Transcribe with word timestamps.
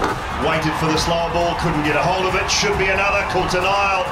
Waited 0.00 0.72
for 0.80 0.86
the 0.86 0.96
slower 0.98 1.30
ball, 1.32 1.54
couldn't 1.56 1.84
get 1.84 1.96
a 1.96 2.02
hold 2.02 2.26
of 2.26 2.34
it. 2.34 2.50
Should 2.50 2.78
be 2.78 2.86
another. 2.86 3.22
Caught 3.30 3.54
an 3.54 3.64
aisle. 3.66 4.06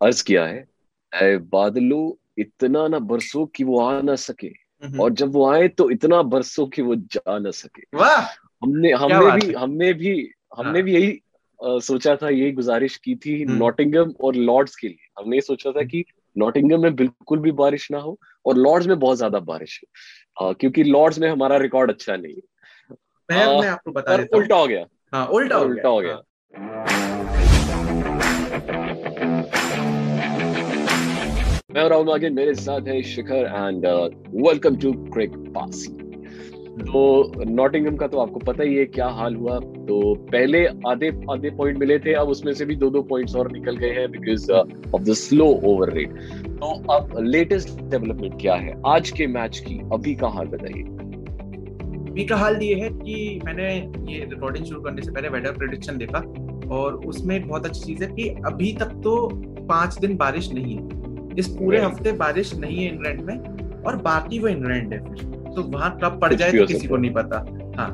अर्ज़ 0.00 0.22
किया 0.24 0.44
है 0.46 0.66
ऐ 1.12 1.36
बादलों 1.54 2.02
इतना 2.42 2.86
ना 2.88 2.98
बरसो 3.12 3.44
कि 3.56 3.64
वो 3.64 3.80
आ 3.80 4.00
ना 4.08 4.14
सके 4.24 4.50
और 5.02 5.12
जब 5.20 5.32
वो 5.34 5.48
आए 5.52 5.68
तो 5.80 5.90
इतना 5.90 6.22
बरसो 6.34 6.66
कि 6.74 6.82
वो 6.82 6.94
जा 7.14 7.38
ना 7.38 7.50
सके 7.60 7.82
वाह 7.98 8.20
हमने 8.64 8.92
हमने 9.02 9.30
भी 9.40 9.52
हमने 9.54 9.92
भी 10.02 10.12
हमने 10.56 10.78
हाँ। 10.78 10.82
भी 10.82 10.94
यही 10.94 11.10
अ, 11.10 11.78
सोचा 11.86 12.14
था 12.16 12.28
यही 12.28 12.52
गुजारिश 12.52 12.96
की 13.04 13.14
थी 13.24 13.42
हम्म। 13.42 13.56
नॉटिंगम 13.58 14.12
और 14.24 14.34
लॉर्ड्स 14.50 14.76
के 14.76 14.88
लिए 14.88 15.08
हमने 15.18 15.36
ये 15.36 15.40
सोचा 15.40 15.70
था 15.78 15.82
कि 15.92 16.04
नॉटिंगम 16.36 16.82
में 16.82 16.94
बिल्कुल 16.96 17.38
भी 17.38 17.52
बारिश 17.52 17.90
ना 17.90 17.98
हो 17.98 18.18
और 18.46 18.56
लॉर्ड्स 18.56 18.86
में 18.86 18.98
बहुत 18.98 19.16
ज़्यादा 19.16 19.38
बारिश 19.40 19.80
हो। 20.36 20.52
क्योंकि 20.54 20.84
लॉर्ड्स 20.84 21.18
में 21.18 21.28
हमारा 21.28 21.56
रिकॉर्ड 21.56 21.90
अच्छा 21.90 22.16
नहीं 22.16 22.34
है। 22.34 22.96
मैं 23.28 23.44
आ, 23.44 23.60
मैं 23.60 23.68
आपको 23.68 23.92
बता 23.92 24.16
देता 24.16 24.36
हूँ। 24.36 24.42
उल्टा 24.42 24.56
हो 24.56 24.66
गया। 24.66 24.84
हाँ 25.12 25.26
उल्टा 25.28 25.56
हो 25.56 25.64
उल्टा 25.64 25.88
हो 25.88 26.00
गया। 26.00 26.12
हाँ। 26.12 26.22
मैं 31.72 31.82
और 31.82 31.90
राहुल 31.90 32.06
मागिन 32.06 32.34
मेरे 32.34 32.54
साथ 32.54 32.88
है 32.88 33.02
शिखर 33.04 33.46
एंड 33.46 33.86
वेलकम 34.46 34.76
टू 34.76 34.92
क्रिक 35.12 35.32
पासी 35.54 36.07
तो 36.80 37.44
नॉटिंगम 37.46 37.96
का 37.96 38.06
तो 38.06 38.18
आपको 38.18 38.40
पता 38.40 38.62
ही 38.62 38.74
है 38.74 38.84
क्या 38.86 39.06
हाल 39.10 39.34
हुआ। 39.34 39.58
तो 39.58 40.14
पहले 40.32 40.64
आधे 40.88 41.08
आधे 41.32 41.50
पॉइंट 41.50 41.78
मिले 41.78 41.98
थे 41.98 42.12
अब 42.14 42.28
उसमें 42.28 42.52
से 42.52 42.64
भी 42.64 42.76
दो 42.76 42.90
दो 42.90 43.02
पॉइंट्स 43.02 43.36
और 43.36 43.50
निकल 43.52 43.76
गए 43.76 43.90
हैं 43.90 44.10
because 44.10 44.50
of 44.50 45.02
the 45.02 45.14
slow 45.14 45.46
over 45.64 45.92
rate 45.92 46.18
तो 46.50 46.72
अब 46.92 47.16
लेटेस्ट 47.20 47.80
डेवलपमेंट 47.82 48.40
क्या 48.40 48.54
है? 48.54 48.74
आज 48.86 49.10
के 49.10 49.26
मैच 49.26 49.58
की 49.58 49.80
अभी 49.92 50.14
का 50.14 50.28
हाल 50.28 50.46
बताइए। 50.46 50.82
अभी 52.10 52.24
का 52.24 52.36
हाल 52.36 52.62
ये 52.62 52.74
है 52.74 52.88
कि 52.90 53.40
मैंने 53.44 53.74
ये 54.12 54.18
रिकॉर्डिंग 54.24 54.64
शुरू 54.64 54.80
करने 54.80 55.02
से 55.02 55.10
पहले 55.10 55.28
वेदर 55.28 55.52
प्रेडिक्शन 55.52 55.98
देखा 55.98 56.18
और 56.74 56.94
उसमें 57.06 57.36
एक 57.36 57.48
बहुत 57.48 57.66
अच्छी 57.66 57.80
चीज़ 57.80 58.04
है 58.04 58.10
कि 58.12 58.28
अभी 58.46 58.72
तक 58.72 59.00
तो 59.04 59.28
पाँच 59.68 59.98
दिन 59.98 60.16
बारिश 60.16 60.52
नहीं 60.52 60.76
है। 60.76 61.36
इस 61.38 61.48
पूरे 61.48 61.80
हफ़्ते 61.80 62.12
बारिश 62.18 62.54
नहीं 62.54 62.76
है 62.76 62.92
इंग्लैंड 62.92 63.20
में 63.20 63.36
और 63.82 63.96
बाकी 63.96 64.38
वो 64.38 64.48
इंग्लैंड 64.48 64.92
है 64.92 64.98
फिर। 65.04 65.36
तो 65.58 65.62
वहाँ 65.68 65.98
कब 66.04 66.18
पड़ 66.20 66.32
जाए 66.34 66.52
तो 66.52 66.66
किसी 66.66 66.88
को 66.88 66.96
नहीं 66.96 67.12
पता। 67.12 67.38
हाँ 67.76 67.90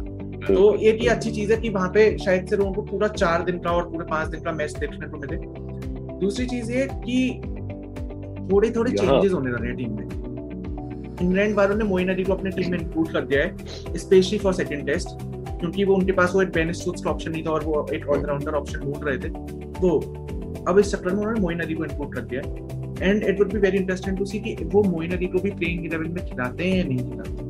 तो 0.46 0.74
एक 0.76 1.02
ये 1.02 1.08
अच्छी 1.08 1.30
चीज़ 1.30 1.52
है 1.52 1.56
कि 1.60 1.68
वहाँ 1.68 1.88
पे 1.88 2.16
शायद 2.18 2.46
से 2.46 2.56
लोगों 2.56 2.72
को 2.72 2.82
पूरा 2.82 3.08
चार 3.08 3.42
दिन 3.42 3.58
का 3.58 3.70
और 3.70 3.88
पूरे 3.90 4.06
पाँच 4.06 4.28
दिन 4.28 4.40
का 4.40 4.52
मैच 4.52 4.72
देखने 4.72 5.06
को 5.06 5.18
मिले। 5.18 5.36
दूसरी 6.20 6.46
चीज़ 6.46 6.72
ये 6.72 6.86
कि 6.94 7.40
थोड़े 8.52 8.70
थोड़े 8.70 8.90
चेंजेस 8.92 9.32
होने 9.32 9.50
लगे 9.50 9.66
हैं 9.66 9.76
टीम 9.76 9.96
में। 9.96 10.04
इंग्लैंड 11.22 11.54
वालों 11.56 11.76
ने 11.76 11.84
मोइन 11.84 12.08
अली 12.08 12.24
को 12.24 12.32
अपने 12.32 12.50
टीम 12.50 12.70
में 12.70 12.78
इंक्लूड 12.78 13.12
कर 13.12 13.24
दिया 13.24 13.42
है 13.42 13.96
स्पेशली 13.98 14.38
फॉर 14.38 14.54
सेकंड 14.54 14.86
टेस्ट 14.86 15.08
क्योंकि 15.60 15.84
वो 15.84 15.94
उनके 15.94 16.12
पास 16.12 16.34
वो 16.34 16.42
एक 16.42 16.48
बेन 16.48 16.72
स्टोक्स 16.72 17.02
का 17.02 17.10
ऑप्शन 17.10 17.30
नहीं 17.30 17.42
था 17.42 17.50
और 17.50 17.64
वो 17.64 17.86
एक 17.94 18.08
ऑलराउंडर 18.08 18.54
ऑप्शन 18.54 18.80
ढूंढ 18.80 19.04
रहे 19.04 19.18
थे। 19.18 19.28
तो 19.80 19.98
अब 20.68 20.78
इस 20.78 20.92
चक्कर 20.92 21.12
में 21.12 21.18
उन्होंने 21.18 21.40
मोइन 21.40 21.60
अली 21.60 21.74
को 21.74 21.84
इंक्लूड 21.84 22.12
कर 22.14 22.20
दिया 22.20 22.40
है। 22.40 23.10
And 23.10 23.24
it 23.24 23.38
would 23.38 23.52
be 23.52 23.58
very 23.58 23.78
interesting 23.78 24.18
to 24.18 24.24
see 24.24 24.38
कि 24.38 24.56
वो 24.64 24.82
मोइन 24.82 25.12
अली 25.12 25.26
को 25.26 25.38
भी 25.38 25.50
प्लेइंग 25.50 25.90
11 25.90 26.14
में 26.14 26.24
खिलाते 26.26 26.64
हैं 26.64 26.76
या 26.76 26.84
नहीं 26.84 27.10
खिलाते। 27.10 27.43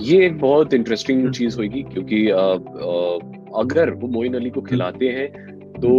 ये 0.00 0.24
एक 0.26 0.38
बहुत 0.38 0.74
इंटरेस्टिंग 0.74 1.20
हम्म। 1.20 1.32
चीज़ 1.32 1.56
होगी 1.56 1.82
क्योंकि 1.82 2.28
अगर 3.60 3.90
वो 3.90 4.08
मोइन 4.08 4.34
अली 4.34 4.50
को 4.50 4.60
खिलाते 4.60 5.08
हैं 5.08 5.28
तो 5.74 5.90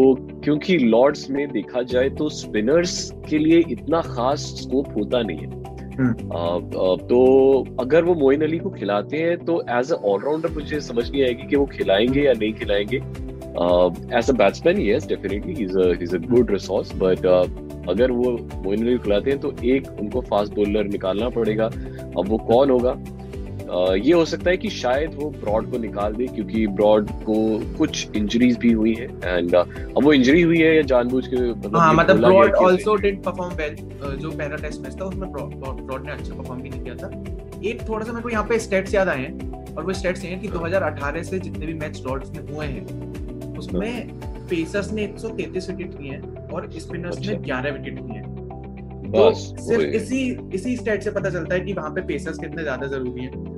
क्योंकि 0.43 0.77
लॉर्ड्स 0.77 1.29
में 1.29 1.47
देखा 1.51 1.81
जाए 1.91 2.09
तो 2.09 2.29
स्पिनर्स 2.29 2.93
के 3.29 3.37
लिए 3.37 3.63
इतना 3.69 4.01
खास 4.01 4.39
स्कोप 4.57 4.87
होता 4.97 5.21
नहीं 5.21 5.37
है। 5.37 5.59
हम्म। 5.91 6.13
तो 7.07 7.19
अगर 7.79 8.03
वो 8.03 8.13
मोइन 8.15 8.41
अली 8.41 8.57
को 8.57 8.69
खिलाते 8.69 9.17
हैं 9.17 9.37
तो 9.45 9.61
एज 9.69 9.91
अ 9.91 9.95
ऑलराउंडर 9.95 10.49
मुझे 10.49 10.79
समझ 10.81 11.09
नहीं 11.11 11.23
आएगी 11.23 11.47
कि 11.47 11.55
वो 11.55 11.65
खिलाएँगे 11.65 12.21
या 12.21 12.33
नहीं 12.33 12.53
खिलाएँगे। 12.53 12.97
As 14.17 14.29
a 14.29 14.33
batsman 14.33 14.81
yes 14.81 15.07
definitely 15.07 15.53
he 15.53 15.63
is 15.63 16.15
a 16.15 16.19
good 16.27 16.51
resource 16.51 16.91
but 16.95 17.25
अगर 17.89 18.11
वो 18.11 18.31
मोइन 18.55 18.81
अली 18.81 18.97
को 18.97 19.03
खिलाते 19.03 19.31
हैं 19.31 19.39
तो 19.39 19.53
एक 19.65 19.87
उनको 19.99 20.21
फास्ट 20.21 20.53
बॉलर 20.55 20.83
निकालना 20.87 21.29
पड़ेगा। 21.29 21.65
अब 21.65 22.23
वो 22.27 22.37
कौन 22.37 22.69
होगा? 22.69 22.93
ये 23.71 24.13
हो 24.13 24.23
सकता 24.25 24.49
है 24.49 24.55
कि 24.57 24.69
शायद 24.69 25.13
वो 25.15 25.29
ब्रॉड 25.31 25.69
को 25.71 25.77
निकाल 25.77 26.13
दे 26.13 26.25
क्योंकि 26.27 26.65
ब्रॉड 26.69 27.09
को 27.23 27.35
कुछ 27.77 28.15
इंजरीज 28.15 28.57
भी 28.57 28.71
हुई 28.71 28.93
है 28.93 29.07
एंड 29.25 29.55
अब 29.55 30.03
वो 30.03 30.13
इंजरी 30.13 30.41
हुई 30.41 30.59
है 30.59 30.75
या 30.75 30.81
जानबूझ 30.91 31.25
के 31.27 31.37
मतलब 31.51 31.77
हाँ 31.77 31.93
मतलब 31.93 32.25
Broad 32.25 32.55
also 32.63 32.95
did 32.95 33.21
perform 33.23 33.53
well 33.55 33.75
जो 34.17 34.31
पहला 34.31 34.55
टेस्ट 34.57 34.81
मैच 34.81 34.99
था 35.01 35.05
उसमें 35.05 35.31
ब्रॉड 35.31 36.05
ने 36.05 36.11
अच्छा 36.11 36.33
परफॉर्म 36.33 36.61
भी 36.61 36.69
नहीं 36.69 36.81
किया 36.81 36.95
था। 36.95 37.09
एक 37.69 37.87
थोड़ा 37.89 38.05
सा 38.05 38.11
मेरे 38.11 38.23
को 38.23 38.29
यहाँ 38.29 38.45
पे 38.47 38.59
स्टेट्स 38.59 38.93
याद 38.93 39.09
आए 39.09 39.19
हैं 39.19 39.75
और 39.75 39.83
वो 39.83 39.93
स्टेट्स 39.93 40.23
हैं 40.23 40.39
कि 40.41 40.47
2018 40.49 41.23
से 41.23 41.39
जितने 41.39 41.65
भी 41.65 41.73
मैच 41.75 42.01
लॉर्ड्स 42.05 42.31
में 42.31 42.53
हुए 42.53 42.65
हैं 42.65 43.57
उसमें 43.57 44.19
पेसर्स 44.49 44.91
ने 44.93 45.07
133 45.07 45.69
विकेट 45.69 45.99
लिए 46.01 46.11
हैं 46.11 46.49
और 46.49 46.69
स्पिनर्स 46.79 47.19
ने 47.19 47.33
अच्छा। 47.33 47.61
11 47.61 47.77
विकेट 47.77 47.99
लिए 48.01 48.17
हैं। 48.17 48.29
तो 49.11 49.31
सिर्फ़ 49.33 49.83
इसी 49.95 50.19
इसी 50.53 50.75
स्टेट 50.77 51.03
से 51.03 51.11
पता 51.11 51.29
चलता 51.29 51.55
है 51.55 51.61
कि 51.61 51.73
वहाँ 51.73 51.89
पे 51.91 52.01
पेसर्स 52.01 52.37
कितने 52.37 52.63
ज़्यादा 52.63 52.87
ज़रूरी 52.87 53.23
हैं। 53.23 53.50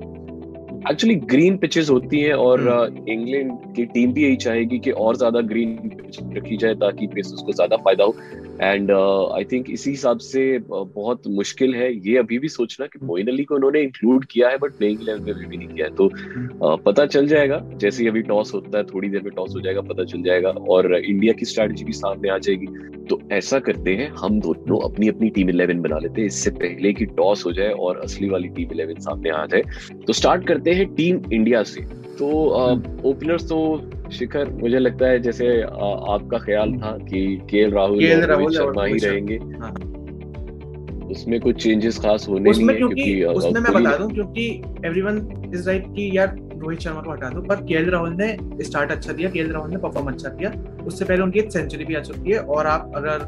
एक्चुअली 0.90 1.16
ग्रीन 1.32 1.58
पिचेस 1.58 1.90
होती 1.90 2.20
हैं 2.22 2.34
और। 2.36 2.62
इंग्लैंड 3.10 3.52
की 3.76 3.86
टीम 3.86 4.12
भी 4.14 4.24
यही 4.24 4.36
चाहेगी 4.36 4.78
कि 4.80 4.92
और 4.92 5.16
ज़्यादा 5.18 5.42
ग्रीन 5.42 5.76
पिच 5.90 6.20
रखी 6.38 6.58
जाए 6.58 6.74
ताकि 6.76 7.08
पेसर्स 7.08 7.42
को 7.42 7.54
ज़्यादा 7.54 7.78
फ़ायदा 7.78 8.04
हो। 8.04 8.16
एंड 8.62 8.92
आई 8.92 9.44
थिंक 9.44 9.70
इसी 9.70 9.90
हिसाब 9.90 10.18
से 10.20 10.44
uh, 10.60 10.86
बहुत 10.96 11.28
मुश्किल 11.28 11.76
है 11.76 11.92
ये 12.08 12.18
अभी 12.18 12.40
भी 12.40 12.48
सोचना 12.50 12.86
कि 12.86 13.00
मोइन 13.06 13.28
अली 13.28 13.44
को 13.44 13.56
उन्होंने 13.56 13.82
इंक्लूड 13.82 14.26
किया 14.26 14.50
है 14.50 14.58
बट 14.58 14.78
प्लेइंग 14.78 15.02
इलेवन 15.02 15.24
में 15.24 15.50
भी 15.50 15.58
नहीं 15.58 15.68
किया 15.68 15.86
है। 15.86 15.96
तो 15.96 16.08
uh, 16.08 16.80
पता 16.86 17.06
चल 17.06 17.28
जाएगा 17.28 17.62
जैसे 17.76 18.04
ही 18.04 18.10
अभी 18.10 18.22
टॉस 18.24 18.54
होता 18.54 18.78
है 18.78 18.84
थोड़ी 18.84 19.10
देर 19.10 19.22
में 19.22 19.32
टॉस 19.36 19.56
हो 19.56 19.62
जाएगा 19.62 19.82
पता 19.84 20.04
चल 20.04 20.24
जाएगा 20.24 20.50
और 20.50 20.96
इंडिया 20.96 21.34
की 21.34 21.46
स्ट्रैटेजी 21.46 21.86
भी 21.86 21.94
सामने 21.94 22.30
आ 22.30 22.38
जाएगी। 22.38 22.68
तो 23.04 23.20
ऐसा 23.32 23.60
करते 23.60 23.94
हैं 23.96 24.10
हम 24.18 24.40
दोनों 24.42 24.80
अपनी 24.90 25.08
अपनी 25.10 25.30
टीम 25.30 25.50
इलेवन 25.50 25.82
बना 25.82 25.98
लेते 26.00 26.22
हैं। 26.22 26.28
इससे 26.28 26.52
पहले 26.52 26.94
कि 26.94 27.06
टॉस 27.18 27.46
हो 27.46 27.52
जाए 27.52 27.70
और 27.70 27.98
असली 27.98 28.30
वाली 28.30 28.48
टीम 28.50 28.72
इलेवन 28.74 29.00
सामने 29.02 29.30
आ 29.30 29.46
जाए। 29.46 29.62
तो 30.08 30.14
स्टार्ट 30.14 30.48
करते 30.48 30.73
हैं 30.74 30.94
टीम 30.96 31.22
इंडिया 31.34 31.64
से। 31.64 31.82
तो 32.20 32.28
ओपनर्स 33.04 33.50
तो 33.50 33.60
शिखर 34.12 34.50
मुझे 34.50 34.80
लगता 34.80 35.08
है 35.08 35.20
जैसे 35.20 35.48
अ, 35.62 35.68
आपका 36.10 36.38
ख्याल 36.38 36.74
था 36.74 36.98
कि 37.10 37.42
केएल 37.50 37.72
राहुल 37.72 38.06
रोहित 38.06 38.52
शर्मा 38.52 38.86
ही 38.86 38.98
रहेंगे। 38.98 39.36
हाँ। 39.36 39.74
उसमें 41.12 41.40
कुछ 41.40 41.64
चेंजेस 41.64 41.98
खास 42.00 42.26
होने 42.30 42.50
उसमें 42.50 42.66
नहीं 42.66 42.76
है 42.76 42.78
क्योंकि 42.78 43.24
उसमें 43.24 43.62
मैं 43.62 43.74
बता 43.74 43.98
दूँ 43.98 44.10
क्योंकि 44.12 44.64
एवरीवन 44.86 45.18
इज़ 45.54 45.68
राइट 45.70 45.86
कि 45.86 46.18
यार 46.18 46.36
रोहित 46.58 46.80
शर्मा 46.80 47.02
को 47.02 47.12
हटा 47.12 47.30
दो 47.30 47.42
पर 47.42 47.56
केएल 47.56 47.90
राहुल 47.90 48.16
ने 48.22 48.64
स्टार्ट 48.64 48.92
अच्छा 48.92 49.14
दिया 49.14 49.30
केएल 49.30 49.52
राहुल 49.52 49.70
ने 49.70 49.78
परफॉर्म 49.78 50.08
अच्छा 50.08 50.30
किया। 50.30 50.52
उससे 50.86 51.06
पहले 51.06 51.24
उनकी 51.24 51.40
एक 51.40 51.52
सेंचुरी 51.52 51.86
भी 51.86 51.96
आ 51.96 52.00
चुकी 52.00 52.32
है 52.32 52.40
और 52.40 52.68
आप 52.68 52.92
अगर 52.96 53.26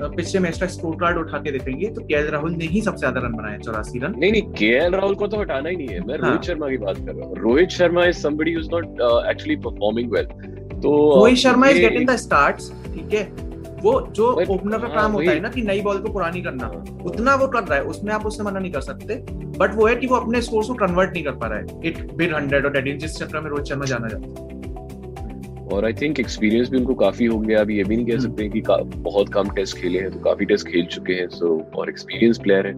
पिछले 0.00 0.40
मैच 0.40 0.58
का 0.60 0.66
स्कोर 0.66 0.94
कार्ड 0.96 1.18
उठा 1.18 1.38
के 1.38 1.52
देखेंगे। 1.52 1.88
तो 1.88 2.02
केएल 2.02 2.26
राहुल 2.26 2.52
ने 2.52 2.64
ही 2.64 2.80
सबसे 2.80 2.98
ज़्यादा 2.98 3.20
रन 3.20 3.32
बनाए 3.32 3.58
चौरासी 3.58 3.98
रन। 3.98 4.14
नहीं 4.18 4.30
नहीं 4.32 4.42
के 4.52 4.88
राहुल 4.90 5.14
को 5.14 5.26
तो 5.26 5.40
हटाना 5.40 5.68
ही 5.68 5.76
नहीं 5.76 5.88
है। 5.88 6.00
मैं 6.00 6.18
हाँ। 6.18 6.28
रोहित 6.28 6.42
शर्मा 6.42 6.68
की 6.68 6.76
बात 6.76 6.96
कर 6.96 7.14
रहा 7.14 7.26
हूँ। 7.26 7.36
Rohit 7.38 7.68
Sharma 7.70 8.04
is 8.04 8.16
somebody 8.18 8.50
is 8.50 8.68
not 8.72 8.84
actually 9.30 9.56
performing 9.56 10.12
well 10.12 10.24
तो 10.72 10.90
Rohit 11.16 11.36
Sharma 11.36 11.68
is 11.68 11.78
getting 11.78 12.08
the 12.08 12.16
starts 12.16 12.70
ठीक 12.84 13.14
है? 13.14 13.24
वो 13.82 14.00
जो 14.10 14.26
ओपनर 14.32 14.78
का 14.78 14.86
हाँ, 14.86 14.94
काम 14.94 15.12
होता 15.12 15.30
है 15.30 15.40
ना 15.40 15.48
कि 15.48 15.62
नई 15.62 15.80
बॉल 15.80 15.98
को 15.98 16.12
पुरानी 16.12 16.40
करना 16.42 16.66
हाँ, 16.66 16.84
उतना 17.06 17.34
वो 17.34 17.46
कर 17.48 17.62
रहा 17.62 17.78
है। 17.78 17.84
उसमें 17.84 18.12
आप 18.14 18.26
उससे 18.26 18.42
मना 18.42 18.58
नहीं 18.58 18.72
कर 18.72 18.80
सकते। 18.80 19.14
बट 19.58 19.74
वो 19.74 19.86
है 19.86 19.94
कि 19.96 20.06
वो 20.06 20.16
अपने 20.16 20.40
स्कोर 20.42 20.64
को 20.66 20.74
कन्वर्ट 20.76 21.12
नहीं 21.12 21.24
कर 21.24 21.32
पा 21.32 21.46
रहा 21.46 21.58
है। 21.58 21.80
इट 21.84 22.12
बिग 22.16 22.34
हंड्रेड 22.34 22.64
और 22.64 22.72
डेट 22.72 22.98
जिस 23.00 23.16
चक्कर 23.18 23.40
में 23.40 23.50
रोहित 23.50 23.66
शर्मा 23.66 23.84
जाना 23.84 24.08
जाता 24.08 24.26
है। 24.26 24.67
और 25.72 25.84
आई 25.84 25.92
थिंक 25.92 26.20
एक्सपीरियंस 26.20 26.70
भी 26.70 26.78
उनको 26.78 26.94
काफ़ी 26.94 27.26
हो 27.26 27.38
गया। 27.38 27.60
अभी 27.60 27.76
ये 27.76 27.84
भी 27.84 27.96
नहीं 27.96 28.06
कह 28.06 28.12
हम्म। 28.12 28.22
सकते 28.22 28.48
कि 28.48 28.60
का- 28.60 28.94
बहुत 28.96 29.28
कम 29.28 29.48
टेस्ट 29.50 29.78
खेले 29.78 29.98
हैं 29.98 30.10
तो 30.10 30.20
काफ़ी 30.20 30.46
टेस्ट 30.46 30.68
खेल 30.68 30.86
चुके 30.86 31.12
हैं 31.12 31.28
सो 31.28 31.70
और 31.74 31.88
एक्सपीरियंस 31.88 32.38
प्लेयर 32.38 32.66
है। 32.66 32.72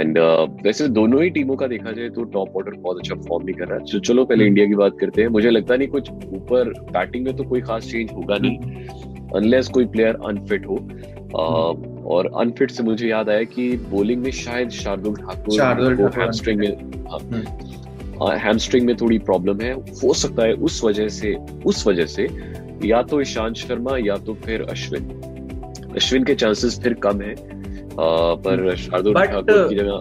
एंड 0.00 0.18
वैसे 0.64 0.88
दोनों 0.88 1.22
ही 1.22 1.30
टीमों 1.30 1.56
का 1.56 1.66
देखा 1.66 1.92
जाए 1.92 2.08
तो 2.08 2.24
टॉप 2.24 2.56
ऑर्डर 2.56 2.70
बहुत 2.70 2.98
अच्छा 2.98 3.14
फॉर्म 3.14 3.44
नहीं 3.44 3.56
कर 3.56 3.64
रहा 3.64 3.78
है। 3.78 3.84
तो 3.92 3.98
चलो 3.98 4.24
पहले 4.24 4.44
हम्म। 4.44 4.48
इंडिया 4.48 4.66
की 4.66 4.74
बात 4.74 4.98
करते 5.00 5.22
हैं। 5.22 5.28
मुझे 5.28 5.50
लगता 5.50 5.76
नहीं 5.76 5.88
कुछ 5.88 6.10
ऊपर 6.10 6.68
बैटिंग 6.68 7.24
में 7.24 7.36
तो 7.36 7.44
कोई 7.44 7.60
खास 7.60 7.90
चेंज 7.90 8.12
होगा 8.12 8.36
नहीं 8.40 8.58
अनलेस 9.36 9.68
कोई 9.68 9.86
प्लेयर 9.86 10.14
अनफिट 10.14 10.66
हो। 10.66 10.88
Uh, 11.26 12.02
और 12.04 12.30
अनफिट 12.40 12.70
से 12.70 12.82
मुझे 12.82 13.08
याद 13.08 13.28
आया 13.28 13.42
कि 13.42 13.76
बॉलिंग 13.76 14.22
में 14.22 14.30
शायद 14.30 14.68
शार्दुल 14.68 15.14
ठाकुर 15.14 15.56
शार्दुल 15.56 15.96
को 15.96 16.02
ठाकुर 16.02 16.20
हैमस्ट्रिंग 16.20 16.58
में 16.58 16.68
हाँ, 17.10 17.18
हम्म। 17.18 17.65
हैमस्ट्रिंग 18.22 18.86
में 18.86 18.94
थोड़ी 18.96 19.18
प्रॉब्लम 19.20 19.60
है। 19.60 19.72
हो 19.72 20.12
सकता 20.14 20.42
है 20.42 20.52
उस 20.52 20.82
वजह 20.84 21.08
से 21.08 21.34
उस 21.66 21.86
वजह 21.86 22.06
से 22.06 22.28
या 22.84 23.02
तो 23.02 23.20
ईशांत 23.20 23.56
शर्मा 23.56 23.96
या 23.98 24.16
तो 24.16 24.34
फिर 24.44 24.62
अश्विन। 24.62 25.08
अश्विन 25.96 26.24
के 26.24 26.34
चांसेस 26.34 26.80
फिर 26.80 26.94
कम 27.06 27.20
है। 27.20 27.34
पर 27.98 28.74
शार्दुल 28.76 29.14
ठाकुर 29.14 29.68
की 29.68 29.74
जगह 29.74 29.92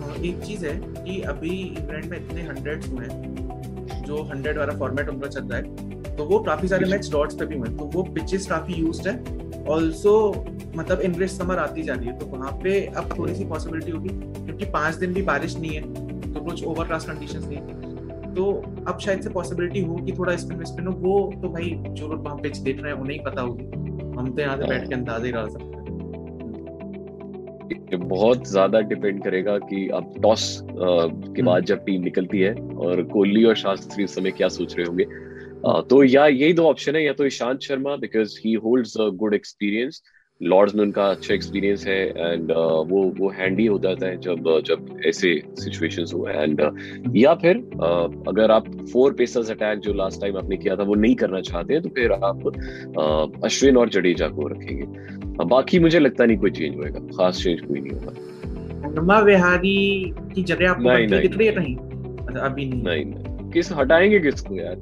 हाँ, 0.00 0.14
एक 0.24 0.42
चीज़ 0.42 0.66
है 0.66 0.74
कि 1.04 1.20
अभी 1.20 1.50
इंग्लैंड 1.50 2.04
में 2.04 2.18
इतने 2.18 2.42
हंड्रेड 2.42 2.84
हुए 2.84 3.04
हैं 3.04 4.04
जो 4.06 4.22
हंड्रेड 4.22 4.58
वाला 4.58 4.76
फॉर्मेट 4.78 5.08
उनका 5.08 5.28
चल 5.28 5.44
रहा 5.44 5.58
है 5.58 6.14
तो 6.16 6.24
वो 6.24 6.38
काफ़ी 6.38 6.68
सारे 6.68 6.86
मैच 6.86 7.10
डॉट्स 7.12 7.34
पे 7.34 7.46
भी 7.46 7.56
हुए 7.56 7.68
तो 7.68 7.84
वो 7.94 8.02
पिचेस 8.14 8.46
काफ़ी 8.46 8.74
यूज्ड 8.74 9.08
है। 9.08 9.64
ऑल्सो 9.68 10.14
मतलब 10.76 11.00
इंग्लिश 11.00 11.30
समर 11.30 11.58
आती 11.58 11.82
जा 11.82 11.94
रही 11.94 12.06
है 12.06 12.18
तो 12.18 12.26
वहाँ 12.26 12.52
पे 12.62 12.80
अब 12.86 13.18
थोड़ी 13.18 13.34
सी 13.34 13.44
पॉसिबिलिटी 13.44 13.92
होगी 13.92 14.08
क्योंकि 14.08 14.64
पाँच 14.72 14.94
दिन 14.94 15.12
भी 15.14 15.22
बारिश 15.22 15.56
नहीं 15.56 15.70
है। 15.70 16.05
तो 16.36 16.44
कुछ 16.44 16.64
ओवर 16.64 16.86
क्लास 16.86 17.06
कंडीशन 17.06 17.40
नहीं 17.40 17.58
है 17.58 18.34
तो 18.34 18.44
अब 18.88 18.98
शायद 19.00 19.20
से 19.22 19.30
पॉसिबिलिटी 19.32 19.80
हो 19.82 19.96
कि 19.96 20.12
थोड़ा 20.12 20.36
स्पिन 20.36 20.64
स्पिन 20.64 20.86
हो। 20.86 20.92
वो 20.94 21.14
तो 21.42 21.48
भाई 21.48 21.70
जो 21.88 22.08
लोग 22.08 22.24
वहाँ 22.24 22.36
पिच 22.38 22.56
देख 22.58 22.82
रहे 22.82 22.92
हैं 22.92 23.00
उन्हें 23.00 23.16
ही 23.16 23.22
पता 23.24 23.42
होगी। 23.42 23.64
हम 24.18 24.32
तो 24.34 24.42
यहाँ 24.42 24.56
से 24.56 24.66
बैठ 24.66 24.88
के 24.88 24.94
अंदाज़ा 24.94 25.26
ही 25.26 25.32
लगा 25.32 25.46
सकते 25.48 25.64
हैं। 25.64 25.74
बहुत 28.00 28.48
ज़्यादा 28.48 28.80
डिपेंड 28.88 29.22
करेगा 29.24 29.56
कि 29.60 29.88
अब 29.94 30.12
टॉस 30.22 30.42
के 30.68 31.42
बाद 31.42 31.64
जब 31.64 31.84
टीम 31.84 32.02
निकलती 32.02 32.40
है 32.40 32.52
और 32.54 33.02
कोहली 33.12 33.44
और 33.44 33.56
शास्त्री 33.56 34.04
उस 34.04 34.14
समय 34.14 34.30
क्या 34.32 34.48
सोच 34.50 34.76
रहे 34.76 34.86
होंगे। 34.86 35.04
तो 35.90 36.02
या 36.04 36.26
यही 36.26 36.52
दो 36.52 36.64
ऑप्शन 36.68 36.96
है 36.96 37.04
या 37.04 37.12
तो 37.12 37.24
Ishant 37.26 37.60
Sharma 37.60 37.96
because 37.96 38.38
he 38.40 38.52
holds 38.64 38.96
a 38.96 39.08
good 39.16 39.34
experience 39.34 40.02
Lord's 40.42 40.74
में 40.74 40.82
उनका 40.82 41.06
अच्छा 41.06 41.34
एक्सपीरियंस 41.34 41.86
है 41.86 42.08
एंड 42.08 42.50
uh, 42.50 42.86
वो 42.88 43.14
वो 43.18 43.28
हैंडी 43.28 43.66
हो 43.66 43.78
जाता 43.78 44.06
है 44.06 44.20
जब 44.20 44.62
जब 44.66 45.00
ऐसे 45.06 45.42
सिचुएशंस 45.54 46.14
हो 46.14 46.28
एंड 46.28 46.62
uh, 46.62 47.16
या 47.16 47.34
फिर 47.34 47.56
uh, 47.56 48.28
अगर 48.28 48.50
आप 48.50 48.70
फोर 48.92 49.12
पेसर्स 49.12 49.50
अटैक 49.50 49.78
जो 49.78 49.92
लास्ट 49.92 50.20
टाइम 50.20 50.36
आपने 50.36 50.56
किया 50.56 50.76
था 50.76 50.82
वो 50.82 50.94
नहीं 50.94 51.14
करना 51.14 51.40
चाहते 51.40 51.74
हैं 51.74 51.82
तो 51.82 51.88
फिर 51.88 52.12
आप 52.12 52.42
uh, 52.42 53.44
अश्विन 53.44 53.76
और 53.76 53.88
जडेजा 53.88 54.28
को 54.28 54.48
रखेंगे। 54.48 54.84
uh, 55.30 55.46
बाकी 55.46 55.78
मुझे 55.78 55.98
लगता 55.98 56.24
नहीं 56.24 56.36
कोई 56.36 56.50
चेंज 56.50 56.76
होएगा 56.76 57.00
खास 57.00 57.42
चेंज 57.42 57.60
कोई 57.60 57.80
नहीं 57.80 57.92
होगा। 57.92 58.12
नमा 59.02 59.20
विहारी 59.20 60.14
की 60.34 60.42
जगह 60.42 60.76
नहीं, 60.78 61.20
कितनी 61.20 61.48
नहीं। 61.48 61.76
अच्छा 61.76 62.40
अभी 62.40 62.64
नहीं। 62.64 62.82
नहीं, 62.82 63.04
नहीं। 63.04 63.50
किस 63.50 63.72
हटाएँगे 63.72 64.18
किसको 64.18 64.54
यार? 64.54 64.76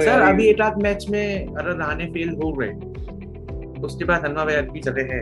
सर 0.00 0.20
अभी 0.20 0.46
एक 0.46 0.74
मैच 0.82 1.06
में 1.10 1.46
अगर 1.46 1.70
रहाने 1.70 2.06
फेल 2.06 2.28
हो 2.28 2.52
गए। 2.52 2.72
उसके 3.82 4.04
बाद 4.04 4.24
हन्ना 4.24 4.42
वैर 4.42 4.62
की 4.62 4.80
जगह 4.80 5.14
है। 5.14 5.20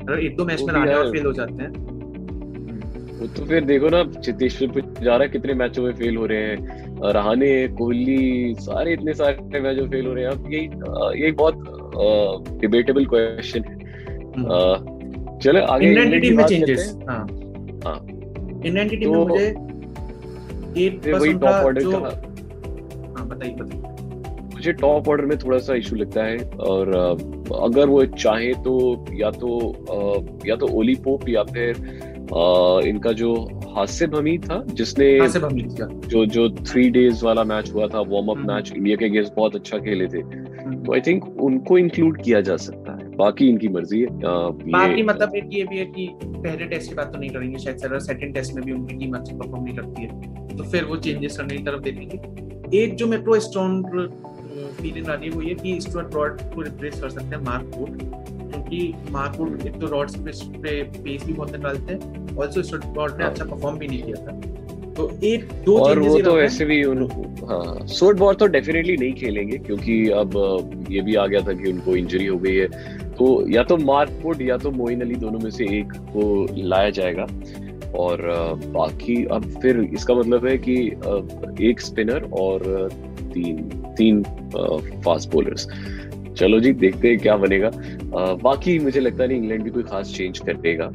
अगर 0.00 0.18
एक 0.18 0.36
दो 0.36 0.44
मैच 0.44 0.62
में 0.62 0.72
रहाने 0.74 0.94
और 0.94 1.10
फेल 1.12 1.26
हो 1.26 1.32
जाते 1.32 1.62
हैं। 1.62 1.72
वो 3.14 3.26
तो 3.26 3.44
फिर 3.44 3.64
देखो 3.64 3.88
ना 3.88 4.02
चितेश्वर 4.20 4.68
पुजारा 4.68 5.26
कितने 5.26 5.54
मैचों 5.54 5.82
में 5.82 5.92
फेल 5.92 6.16
हो 6.16 6.26
रहे 6.26 6.42
हैं। 6.42 7.12
रहाने 7.12 7.68
कोहली 7.68 8.54
सारे 8.60 8.92
इतने 8.92 9.14
सारे 9.14 9.60
मैचों 9.60 9.82
में 9.82 9.90
फेल 9.90 10.06
हो 10.06 10.14
रहे 10.14 10.24
हैं। 10.24 10.30
अब 10.30 10.52
यही 10.52 10.64
यही 11.22 11.32
बहुत 11.32 12.60
डिबेटेबल 12.60 13.06
क्वेश्चन 13.06 13.64
है। 13.64 13.74
हम्म। 14.36 15.38
चलो 15.38 15.60
आगे 15.62 15.86
इंडियन 15.86 16.20
टीम 16.20 16.36
में 16.36 16.44
चेंजेस 16.44 16.98
हाँ। 17.08 17.18
हाँ। 17.84 17.98
इंडियन 18.06 18.88
की 18.88 18.96
टीम 18.96 19.10
में 19.10 19.16
मुझे 21.12 21.32
टॉप 21.32 21.64
ऑर्डर 21.64 21.82
का 21.84 21.98
हाँ 23.18 23.26
बताइए 23.28 23.54
बताइए। 23.54 23.93
मुझे 24.64 24.72
टॉप 24.72 25.08
ऑर्डर 25.08 25.24
में 25.24 25.36
थोड़ा 25.38 25.56
सा 25.58 25.74
इशू 25.74 25.96
लगता 25.96 26.22
है 26.24 26.36
और 26.66 26.88
अगर 27.62 27.88
वो 27.88 28.04
चाहे 28.04 28.52
तो 28.64 29.04
या 29.12 29.30
तो 29.30 29.50
या 30.46 30.56
तो 30.56 30.66
ओली 30.66 30.94
पोप 31.04 31.28
या 31.28 31.42
फिर 31.42 31.76
इनका 32.88 33.12
जो 33.12 33.34
हासिब 33.76 34.14
हमीद 34.16 34.44
था 34.44 34.62
जिसने 34.70 35.08
जो 36.08 36.24
जो 36.26 36.48
थ्री 36.62 36.88
डेज़ 36.90 37.24
वाला 37.24 37.44
मैच 37.44 37.72
हुआ 37.74 37.86
था 37.86 38.00
वार्म 38.08 38.28
अप 38.28 38.38
मैच 38.46 38.72
इंडिया 38.76 38.96
के 38.96 39.04
अगेंस्ट 39.04 39.32
बहुत 39.36 39.56
अच्छा 39.56 39.78
खेले 39.78 40.06
थे। 40.06 40.20
हम्म। 40.20 40.82
तो 40.82 40.94
आई 40.94 41.00
थिंक 41.00 41.28
उनको 41.40 41.78
इंक्लूड 41.78 42.22
किया 42.22 42.40
जा 42.40 42.56
सकता 42.56 42.92
है। 42.92 43.16
बाकी 43.16 43.48
इनकी 43.48 43.68
मर्ज़ी 43.68 44.00
है। 44.00 44.06
आ, 44.06 44.32
बाकी 44.78 45.02
मतलब 45.02 45.34
एक 45.36 45.50
ये 45.52 45.64
भी 45.64 45.78
है 45.78 45.84
कि 45.86 46.08
पहले 46.24 46.64
टेस्ट 46.64 46.88
की 46.88 46.94
बात 46.94 47.12
तो 47.12 47.18
नहीं 47.18 47.30
करेंगे 47.30 47.58
शायद 47.58 47.76
सर 47.76 47.98
सेकंड 48.00 48.34
टेस्ट 48.34 48.54
में 48.54 48.64
भी 48.64 48.72
उनकी 48.72 48.96
टीम 48.96 49.14
अच्छी 49.14 49.36
परफॉर्म 49.36 49.64
नहीं 49.64 49.76
करती 49.76 50.02
है। 50.02 50.56
तो 50.56 50.64
फिर 50.64 50.84
वो 50.84 50.96
चेंजेस 50.96 51.36
करने 51.36 51.56
की 51.56 51.62
तरफ़ 51.64 51.82
देखेंगे। 51.82 52.82
एक 52.82 52.94
जो 52.94 53.06
मेरे 53.06 53.22
को 53.22 53.38
स्ट्रॉन्ग 53.40 53.84
फीलिंग 54.80 55.08
आ 55.08 55.14
रही 55.14 55.28
है 55.28 55.34
वो 55.34 55.42
ये 55.42 55.54
कि 55.54 55.80
स्टुअर्ट 55.80 56.08
ब्रॉड 56.10 56.40
को 56.54 56.62
रिप्लेस 56.62 57.00
कर 57.00 57.10
सकते 57.10 57.36
हैं 57.36 57.42
मार्क 57.44 57.76
वुड 57.76 57.98
क्योंकि 57.98 58.94
मार्क 59.10 59.40
वुड 59.40 59.66
एक 59.66 59.80
तो 59.80 59.86
रॉड्स 59.86 60.16
पे 60.16 60.82
पेस 60.82 61.24
भी 61.24 61.32
बहुत 61.32 61.56
निकालते 61.56 61.92
हैं 61.92 62.36
ऑल्सो 62.36 62.62
स्टुअर्ट 62.62 62.86
ब्रॉड 62.86 63.18
ने 63.18 63.24
अच्छा 63.24 63.44
परफॉर्म 63.44 63.78
भी 63.78 63.88
नहीं 63.88 64.02
किया 64.02 64.26
था। 64.26 64.40
तो 64.94 65.10
एक 65.24 65.44
दो 65.64 65.76
और 65.78 65.98
वो 65.98 66.18
तो 66.22 66.38
ऐसे 66.40 66.64
भी 66.64 66.82
उन 66.84 67.02
हाँ 67.48 67.86
सोट 67.88 68.18
बॉल 68.18 68.34
तो 68.34 68.46
डेफिनेटली 68.46 68.96
नहीं 68.96 69.14
खेलेंगे 69.14 69.56
क्योंकि 69.58 69.94
अब 70.10 70.36
ये 70.90 71.00
भी 71.00 71.14
आ 71.14 71.26
गया 71.26 71.40
था 71.40 71.52
कि 71.52 71.72
उनको 71.72 71.96
इंजरी 71.96 72.26
हो 72.26 72.38
गई 72.38 72.54
है। 72.54 72.66
तो 73.10 73.26
या 73.50 73.62
तो 73.62 73.76
मार्क 73.76 74.20
वुड 74.22 74.42
या 74.42 74.56
तो 74.56 74.70
मोइन 74.70 75.00
अली 75.00 75.14
दोनों 75.16 75.38
में 75.40 75.50
से 75.50 75.64
एक 75.78 75.92
को 76.12 76.46
लाया 76.56 76.90
जाएगा। 76.90 77.26
और 77.94 78.22
बाकी 78.66 79.24
अब 79.32 79.44
फिर 79.62 79.80
इसका 79.94 80.14
मतलब 80.14 80.46
है 80.46 80.56
कि 80.58 80.74
एक 81.68 81.80
स्पिनर 81.80 82.28
और 82.40 82.88
तीन 83.34 83.56
तीन 83.98 84.22
फास्ट 85.04 85.30
बॉलर्स। 85.30 85.68
चलो 86.38 86.60
जी 86.60 86.72
देखते 86.74 87.08
हैं 87.08 87.18
क्या 87.18 87.36
बनेगा। 87.36 87.70
बाकी 88.42 88.78
मुझे 88.78 89.00
लगता 89.00 89.26
नहीं 89.26 89.38
इंग्लैंड 89.38 89.62
भी 89.64 89.70
कोई 89.70 89.82
खास 89.82 90.14
चेंज 90.16 90.38
करेगा 90.38 90.86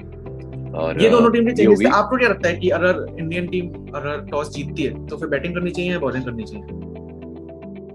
और 0.79 1.01
ये 1.01 1.09
दोनों 1.09 1.31
टीम 1.31 1.45
के 1.45 1.51
चेंजेस 1.51 1.93
आपको 1.93 2.17
क्या 2.17 2.29
लगता 2.29 2.49
है 2.49 2.55
कि 2.55 2.69
अगर 2.69 3.05
इंडियन 3.19 3.47
टीम 3.47 3.69
अगर 3.95 4.25
टॉस 4.31 4.55
जीतती 4.55 4.83
है 4.83 5.05
तो 5.07 5.17
फिर 5.17 5.29
बैटिंग 5.29 5.53
करनी 5.55 5.71
चाहिए 5.71 5.91
या 5.91 5.99
बॉलिंग 5.99 6.25
करनी 6.25 6.43
चाहिए? 6.43 6.65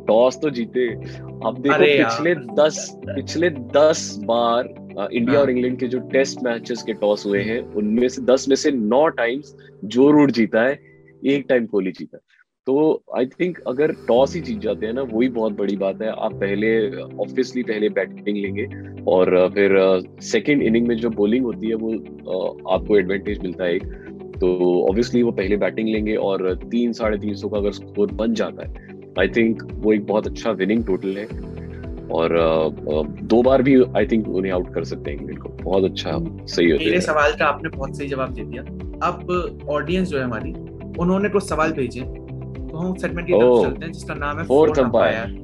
टॉस 0.09 0.39
तो 0.41 0.51
जीते। 0.51 0.89
अब 0.89 1.57
देखो 1.61 1.79
पिछले 1.79 2.35
दस 2.57 2.89
पिछले 3.07 3.51
दस 3.77 4.19
बार 4.25 4.69
इंडिया 5.03 5.41
और 5.41 5.51
इंग्लैंड 5.51 5.79
के 5.79 5.87
जो 5.87 5.99
टेस्ट 6.11 6.43
मैचेस 6.43 6.83
के 6.83 6.93
टॉस 6.93 7.27
हुए 7.27 7.43
हैं 7.43 7.61
उनमें 7.75 8.09
से 8.09 8.23
दस 8.23 8.49
में 8.49 8.57
से 8.57 8.71
नौ 8.71 9.07
टाइम्स 9.09 9.55
जो 9.85 10.11
रूट 10.11 10.31
जीता 10.31 10.63
है 10.63 10.79
एक 11.27 11.47
टाइम 11.49 11.67
कोहली 11.67 11.93
जीता 11.93 12.17
है। 12.17 12.23
तो 12.67 13.03
आई 13.17 13.27
थिंक 13.27 13.59
अगर 13.69 13.93
टॉस 14.09 14.35
ही 14.35 14.41
जीत 14.41 14.59
जाते 14.59 14.87
हैं 14.87 14.93
ना 14.93 15.03
वही 15.03 15.29
बहुत 15.29 15.53
बड़ी 15.53 15.77
बात 15.77 16.03
है। 16.03 16.09
आप 16.09 16.35
पहले 16.35 16.71
ऑब्वियसली 16.97 17.63
पहले 17.63 17.89
बैटिंग 17.89 18.37
लेंगे 18.37 18.67
और 19.11 19.37
फिर 19.55 19.77
सेकंड 20.23 20.63
इनिंग 20.63 20.87
में 20.89 20.97
जो 20.97 21.11
बॉलिंग 21.11 21.45
होती 21.45 21.69
है 21.69 21.75
वो 21.75 21.93
आपको 22.71 22.99
एडवांटेज 22.99 23.39
मिलता 23.39 23.65
है 23.65 23.75
एक। 23.75 23.83
तो 24.41 24.49
ऑब्वियसली 24.89 25.23
वो 25.23 25.31
पहले 25.33 25.57
बैटिंग 25.57 25.89
लेंगे 25.89 26.15
और 26.29 26.55
तीन 26.71 26.93
साढ़े 26.93 27.19
तीन 27.19 27.35
सौ 27.35 27.49
का 27.49 27.59
अगर 27.59 27.73
स्कोर 27.73 28.13
बन 28.13 28.35
जाता 28.35 28.69
है 28.69 28.93
आई 29.19 29.29
थिंक 29.29 29.63
वो 29.73 29.93
एक 29.93 30.07
बहुत 30.07 30.27
अच्छा 30.27 30.51
विनिंग 30.53 30.85
टोटल 30.87 31.17
है। 31.19 31.27
और 32.13 32.29
दो 33.23 33.43
बार 33.43 33.63
भी 33.63 33.75
आई 33.97 34.07
थिंक 34.07 34.29
उन्हें 34.29 34.53
आउट 34.53 34.73
कर 34.75 34.85
सकते 34.85 35.11
हैं 35.11 35.19
इंग्लैंड 35.19 35.39
को। 35.43 35.49
बहुत 35.63 35.85
अच्छा 35.85 36.11
सही 36.47 36.71
होता 36.71 36.85
है। 36.85 37.01
सवाल 37.01 37.33
का 37.33 37.47
आपने 37.47 37.69
बहुत 37.69 37.97
सही 37.97 38.09
जवाब 38.09 38.35
दे 38.35 38.45
दिया। 38.45 38.63
अब 39.03 39.67
ऑडियंस 39.71 40.09
जो 40.09 40.19
है 40.19 40.25
हमारी 40.25 40.53
उन्होंने 40.99 41.29
कुछ 41.29 41.49
सवाल 41.49 41.73
भेजे 41.73 42.01
तो 42.01 42.77
हम 42.77 42.95
सेगमेंट 42.95 43.27
की 43.27 43.33
तरफ़ 43.33 43.63
चलते 43.65 43.85
हैं 43.85 43.93
जिसका 43.93 44.15
नाम 44.15 44.39
है 44.39 44.45
फोर्थ 44.45 44.79
अंपायर 44.79 45.43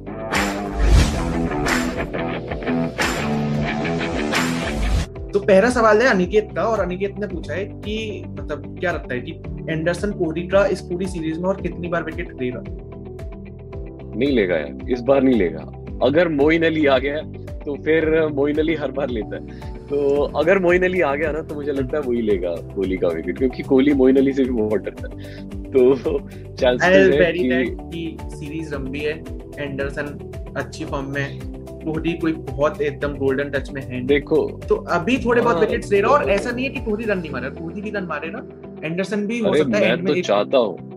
तो 5.33 5.39
पहला 5.39 5.69
सवाल 5.69 6.01
है 6.01 6.07
अनिकेत 6.07 6.49
का 6.55 6.63
और 6.63 6.79
अनिकेत 6.79 7.19
ने 7.19 7.27
पूछा 7.27 7.53
है 7.53 7.65
कि 7.65 8.23
मतलब 8.29 8.75
क्या 8.79 8.91
लगता 8.91 9.13
है 9.13 9.21
कि 9.21 9.31
एंडरसन 9.69 10.11
कोहली 10.11 10.47
का 10.47 10.65
इस 10.67 10.81
पूरी 10.81 11.05
सीरीज़ 11.07 11.39
में 11.39 11.47
और 11.49 11.61
कितनी 11.61 11.87
बार 11.87 12.03
विकेट 12.03 12.41
लेगा 12.41 12.63
नहीं 14.17 14.31
लेगा 14.31 14.55
यार 14.57 14.89
इस 14.91 15.01
बार 15.01 15.23
नहीं 15.23 15.35
लेगा। 15.35 15.63
अगर 16.03 16.27
मोइन 16.29 16.65
अली 16.65 16.85
आ 16.85 16.97
गया 16.97 17.21
तो 17.65 17.75
फिर 17.85 18.09
मोइन 18.35 18.57
अली 18.59 18.75
हर 18.75 18.91
बार 18.91 19.09
लेता 19.09 19.35
है। 19.35 19.69
तो 19.87 20.21
अगर 20.39 20.59
मोइन 20.59 20.83
अली 20.83 21.01
आ 21.01 21.13
गया 21.15 21.31
ना 21.31 21.41
तो 21.41 21.55
मुझे 21.55 21.71
लगता 21.71 21.97
है 21.97 22.03
वही 22.03 22.21
लेगा 22.21 22.55
कोहली 22.75 22.97
का 22.97 23.07
विकेट 23.07 23.37
क्योंकि 23.37 23.63
कोहली 23.63 23.93
मोइन 23.93 24.17
अली 24.17 24.33
से 24.33 24.43
भी 24.43 24.51
बहुत 24.51 24.81
डरता 24.81 25.09
है। 25.09 25.49
तो 25.71 26.19
चांसेस 26.55 27.13
है 27.15 27.31
कि, 27.65 28.17
सीरीज़ 28.31 28.73
लंबी 28.75 28.99
है 28.99 29.13
एंडरसन 29.59 30.07
अच्छी 30.57 30.85
फॉर्म 30.85 31.13
में 31.13 31.39
कोहली 31.83 32.13
कोई 32.13 32.31
बहुत 32.33 32.81
एकदम 32.81 33.13
गोल्डन 33.17 33.49
टच 33.49 33.69
में 33.73 33.81
है 33.81 34.01
देखो 34.07 34.45
तो 34.69 34.75
अभी 34.75 35.17
थोड़े 35.17 35.41
बहुत 35.41 35.59
विकेट्स 35.59 35.91
ले 35.91 36.01
रहा 36.01 36.11
और 36.11 36.29
ऐसा 36.29 36.51
नहीं 36.51 36.65
है 36.65 36.71
कि 36.71 36.79
कोहली 36.79 37.05
रन 37.05 37.19
नहीं 37.19 37.31
मारा 37.31 37.49
कोहली 37.49 37.81
भी 37.81 37.89
रन 37.89 38.03
मारे 38.03 38.29
ना 38.31 38.43
एंडरसन 38.83 39.25
भी 39.27 39.39
हो 39.39 39.55
सकता 39.55 39.77
है 39.77 39.95
मैं 39.95 40.05
तो 40.05 40.21
चाहता 40.21 40.57
हूँ। 40.57 40.90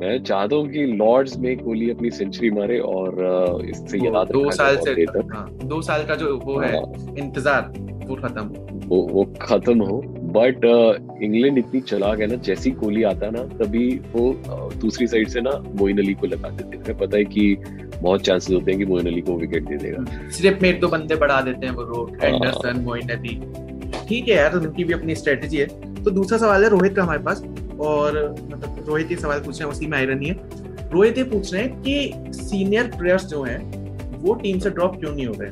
मैं 0.00 0.22
चाहता 0.24 0.56
हूँ 0.56 0.68
कि 0.68 0.84
लॉर्ड्स 0.86 1.36
में 1.38 1.56
कोहली 1.58 1.90
अपनी 1.90 2.10
सेंचुरी 2.10 2.50
मारे 2.50 2.78
और 2.80 3.66
इससे 3.70 3.98
दो 4.32 4.50
साल 4.50 4.76
से 4.76 4.92
हाँ, 4.92 5.48
दो 5.64 5.80
साल 5.82 6.04
का 6.06 6.14
जो 6.14 6.36
वो 6.44 6.58
है 6.60 6.72
हाँ। 6.74 7.16
इंतज़ार 7.18 7.72
वो 8.06 8.16
खत्म। 8.16 8.44
वो 8.88 9.00
वो 9.10 9.24
खत्म 9.42 9.82
हो 9.82 10.00
बट 10.36 10.64
इंग्लैंड 11.22 11.58
इतनी 11.58 11.80
चला 11.80 12.14
गया 12.14 12.26
ना 12.26 12.34
जैसी 12.46 12.70
कोहली 12.70 13.02
आता 13.02 13.30
ना 13.30 13.42
तभी 13.58 13.88
वो 14.12 14.32
दूसरी 14.76 15.06
साइड 15.06 15.28
से 15.28 15.40
ना 15.40 15.50
मोइन 15.74 15.98
अली 15.98 16.14
को 16.14 16.26
लगा 16.26 16.48
देते 16.50 16.76
हैं। 16.78 16.98
पता 16.98 17.16
है 17.16 17.24
कि 17.24 17.54
बहुत 17.94 18.22
चांसेस 18.22 18.54
होते 18.54 18.70
हैं 18.70 18.78
कि 18.80 18.86
मोइन 18.86 19.06
अली 19.06 19.20
को 19.20 19.36
विकेट 19.38 19.68
दे 19.68 19.76
देगा। 19.76 20.28
सिर्फ़ 20.30 20.62
में 20.62 20.68
एक 20.70 20.80
दो 20.80 20.88
बंदे 20.88 21.16
बढ़ा 21.16 21.40
देते 21.40 21.66
हैं 21.66 21.74
वो 21.74 21.82
रोड 21.84 22.18
एंडरसन 22.22 22.80
मोइन 22.84 23.08
अली। 23.10 23.40
ठीक 24.08 24.28
है 24.28 24.36
यार 24.36 24.52
तो 24.52 24.60
उनकी 24.60 24.84
भी 24.84 24.92
अपनी 24.92 25.14
स्ट्रेटेजी 25.14 25.56
है। 25.56 25.66
तो 26.02 26.10
दूसरा 26.10 26.38
सवाल 26.38 26.64
है 26.64 26.70
रोहित 26.70 26.96
का 26.96 27.02
हमारे 27.02 27.22
पास। 27.22 27.42
और 27.80 28.18
मतलब 28.42 28.84
रोहित 28.88 29.10
ये 29.10 29.16
सवाल 29.16 29.40
पूछ 29.40 29.60
रहे 29.60 29.68
हैं 29.68 29.76
उसी 29.76 29.86
में 29.86 29.96
आयरन 29.98 30.22
है 30.24 30.32
रोहित 30.92 31.18
ये 31.18 31.24
पूछ 31.24 31.52
रहे 31.52 31.62
हैं 31.62 31.80
कि 31.82 32.32
सीनियर 32.34 32.86
प्लेयर्स 32.96 33.24
जो 33.26 33.42
हैं 33.42 33.58
वो 34.22 34.34
टीम 34.42 34.58
से 34.58 34.70
ड्रॉप 34.70 34.98
क्यों 35.00 35.12
नहीं 35.14 35.26
हो 35.26 35.34
रहे? 35.40 35.50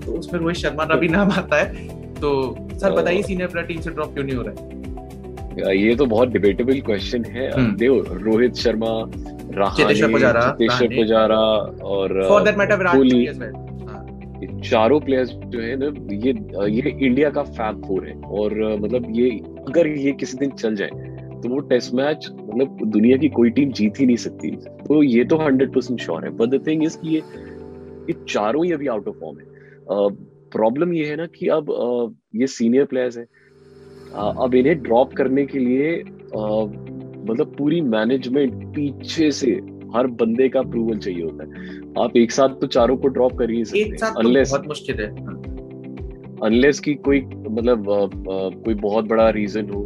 तो 0.00 0.12
उसमें 0.18 0.40
रोहित 0.40 0.56
शर्मा 0.56 0.84
का 0.84 0.94
भी 0.96 1.08
नाम 1.08 1.30
आता 1.32 1.56
है। 1.56 1.86
तो 2.14 2.30
सर 2.72 2.92
बताइए 2.92 3.22
सीनियर 3.22 3.48
प्लेयर 3.48 3.66
टीम 3.66 3.80
से 3.80 3.90
ड्रॉप 3.90 4.14
क्यों 4.14 4.24
नहीं 4.24 4.36
हो 4.36 4.42
रहा? 4.42 5.66
है 5.68 5.76
ये 5.78 5.94
तो 5.96 6.06
बहुत 6.06 6.28
डिबेटेबल 6.28 6.80
क्वेश्चन 6.80 7.24
है। 7.24 7.50
हम्म। 7.50 7.76
देखो 7.76 8.14
रोहित 8.24 8.54
शर्मा 8.56 8.90
चेतेश्वर 9.76 10.10
पुजारा, 10.12 10.40
चेतेश्वर 10.50 10.96
पुजारा 10.96 11.38
और 11.86 12.22
for 12.28 12.42
that 12.44 12.58
matter 12.58 12.76
Virat 12.78 12.94
Kohli. 12.94 13.24
हाँ, 13.26 14.04
चारों 14.64 15.00
प्लेयर्स 15.00 15.30
जो 15.30 15.60
है 15.60 15.76
ना 15.80 15.86
ये 16.24 16.32
ये 16.70 16.96
इंडिया 17.06 17.30
का 17.30 17.42
फैब 17.42 17.82
फोर 17.86 18.06
है। 18.08 18.14
और 18.38 18.54
मतलब 18.80 19.06
ये 19.16 19.30
अगर 19.68 19.86
ये 19.98 20.12
किसी 20.20 20.38
दिन 20.38 20.50
चल 20.52 20.76
जाए 20.76 21.06
तो 21.42 21.48
वो 21.48 21.58
टेस्ट 21.68 21.94
मैच 21.94 22.28
मतलब 22.32 22.78
दुनिया 22.86 23.16
की 23.16 23.28
कोई 23.30 23.50
टीम 23.50 23.72
जीत 23.72 24.00
ही 24.00 24.06
नहीं 24.06 24.16
सकती। 24.16 24.50
तो 24.86 25.02
ये 25.02 25.24
तो 25.24 25.36
हंड्रेड 25.36 25.72
परसेंट 25.74 26.00
श्योर 26.00 26.24
है। 26.24 26.30
बट 26.36 26.48
द 26.48 26.66
थिंग 26.66 26.84
इज़ 26.84 26.98
कि 26.98 27.08
ये 27.08 27.22
ये 28.08 28.14
चारों 28.28 28.64
ही 28.64 28.72
अभी 28.72 28.86
आउट 28.86 29.08
ऑफ़ 29.08 29.16
फॉर्म 29.16 29.38
है। 29.38 29.46
प्रॉब्लम 30.52 30.92
ये 30.92 31.04
है 31.06 31.16
ना 31.16 31.26
कि 31.28 31.48
अब 31.48 31.66
ये 32.36 32.46
सीनियर 32.46 32.84
प्लेयर्स 32.84 33.18
हैं। 33.18 33.26
अब 34.36 34.54
इन्हें 34.54 34.78
ड्रॉप 34.82 35.12
करने 35.12 35.44
के 35.46 35.58
लिए 35.58 35.96
मतलब 37.24 37.54
पूरी 37.58 37.80
मैनेजमेंट 37.80 38.64
पीछे 38.74 39.30
से 39.30 39.50
हर 39.94 40.06
बंदे 40.20 40.48
का 40.48 40.60
अप्रूवल 40.60 40.98
चाहिए 40.98 41.22
होता 41.22 41.44
है। 41.44 41.50
आप 42.04 42.16
एक 42.16 42.30
साथ 42.32 42.60
तो 42.60 42.66
चारों 42.66 42.96
को 42.96 43.08
ड्रॉप 43.08 43.36
कर 43.38 43.50
ही 43.50 43.64
सकते। 43.64 43.96
तो 43.96 44.20
अनलेस 44.20 44.50
बहुत 44.50 44.66
मुश्किल 44.68 45.00
है। 45.00 45.08
अनलेस 46.42 46.80
की 46.80 46.94
कोई 46.94 47.20
मतलब 47.20 47.84
कोई 48.64 48.74
बहुत 48.76 49.04
बड़ा 49.04 49.28
रीजन 49.30 49.70
हो। 49.70 49.84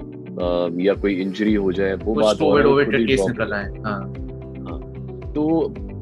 या 0.82 0.94
कोई 0.94 1.14
इंजरी 1.22 1.54
हो 1.54 1.72
जाए 1.72 1.94
वो 1.94 2.14
बात 2.14 2.38
कोविड 2.38 2.66
है, 2.66 2.98
ही 2.98 3.06
केस 3.06 3.20
drop 3.20 3.28
निकला 3.30 3.56
हाँ 3.86 4.80
तो 5.34 5.42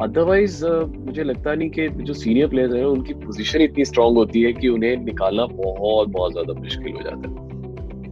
अदरवाइज़ 0.02 0.64
मुझे 0.66 1.22
लगता 1.22 1.54
नहीं 1.54 1.70
कि 1.70 1.88
जो 1.88 2.14
सीनियर 2.14 2.48
प्लेयर्स 2.48 2.74
हैं 2.74 2.84
उनकी 2.84 3.14
पोजीशन 3.14 3.60
इतनी 3.60 3.84
स्ट्रांग 3.84 4.16
होती 4.16 4.42
है 4.42 4.52
कि 4.52 4.68
उन्हें 4.68 4.96
निकालना 5.04 5.46
बहुत 5.46 6.08
बहुत 6.08 6.32
ज़्यादा 6.32 6.60
मुश्किल 6.60 6.92
हो 6.92 7.02
जाता 7.02 7.28
है। 7.28 7.48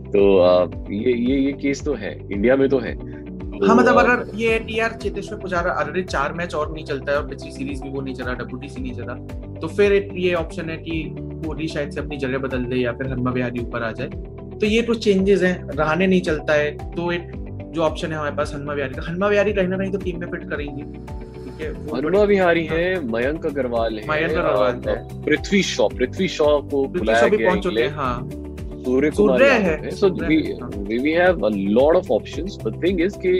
तो 0.08 0.92
ये 0.92 1.12
ये 1.12 1.38
ये 1.38 1.52
केस 1.52 1.84
तो 1.84 1.94
है 1.94 2.12
इंडिया 2.32 2.56
में 2.56 2.68
तो 2.68 2.78
है। 2.78 2.94
तो, 2.94 3.66
हाँ 3.66 3.76
मतलब 3.76 3.98
अगर 3.98 4.36
ये 4.36 4.64
यार 4.70 4.92
चेतेश्वर 5.02 5.38
पुजारा 5.38 5.72
ऑलरेडी 5.72 6.02
चार 6.02 6.32
मैच 6.32 6.54
और 6.54 6.72
नहीं 6.72 6.84
चलता 6.84 7.12
है 7.12 7.18
और 7.18 7.26
पिछली 7.28 7.50
सीरीज़ 7.50 7.82
भी 7.82 7.90
वो 7.90 8.00
नहीं 8.00 8.14
चला 8.14 8.32
डब्ल्यूटीसी 8.34 8.80
नहीं 8.80 8.94
चला 8.94 9.14
तो 9.60 9.68
फिर 9.68 9.92
ये 10.16 10.34
ऑप्शन 10.34 10.70
है 10.70 10.76
कि 10.76 11.02
कोहली 11.16 11.68
शायद 11.68 11.90
से 11.90 12.00
अपनी 12.00 12.16
जगह 12.16 12.38
बदल 12.38 12.64
दे 12.64 12.76
या 12.76 12.92
फिर 12.92 13.12
हनुमा 13.12 13.30
विहारी 13.30 13.60
ऊपर 13.60 13.82
आ 13.82 13.90
जाए। 13.92 14.08
तो 14.60 14.66
ये 14.66 14.82
कुछ 14.82 15.04
चेंजेस 15.04 15.42
हैं 15.42 15.68
रहने 15.70 16.06
नहीं 16.06 16.20
चलता 16.20 16.52
है 16.52 16.70
तो 16.94 17.10
एक 17.12 17.30
जो 17.74 17.82
ऑप्शन 17.82 18.12
है 18.12 18.18
हमारे 18.18 18.34
पास 18.36 18.52
हनुमा 18.54 18.72
विहारी 18.72 18.94
का। 18.94 19.02
हनुमा 19.08 19.28
विहारी 19.28 19.52
कहीं 19.52 19.68
ना 19.68 19.76
कहीं 19.76 19.90
तो 19.92 19.98
टीम 19.98 20.20
में 20.20 20.30
फिट 20.30 20.48
करेंगी। 20.50 20.82
है 21.60 21.70
हनुमा 21.94 22.22
विहारी 22.24 22.64
है 22.66 22.84
मयंक 23.12 23.46
अग्रवाल 23.46 23.98
है 23.98 24.08
मयंक 24.08 24.32
अग्रवाल 24.32 24.82
है। 24.88 24.96
पृथ्वी 25.24 25.62
शॉ 25.62 25.88
पृथ्वी 25.88 26.28
शॉ 26.28 26.46
को 26.70 26.84
बुलाया 26.88 27.28
गया 27.28 27.48
पहुँच 27.48 27.62
चुके 27.62 27.68
इंग्लैंड। 27.68 27.90
हैं। 27.90 27.96
हाँ 27.96 28.84
सूर्य 28.84 29.10
कुमार 29.10 29.42
है, 29.42 29.58
है। 29.62 29.90
So 29.90 30.08
we 30.08 30.36
have 30.42 30.64
a 30.64 30.68
we 30.88 30.98
we 31.04 31.12
have 31.14 31.42
a 31.46 31.50
lot 31.78 31.96
of 32.00 32.10
options 32.16 32.58
but 32.64 32.76
thing 32.84 33.00
is 33.06 33.16
कि 33.24 33.32